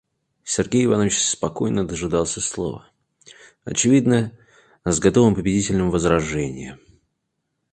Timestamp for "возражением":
5.91-6.79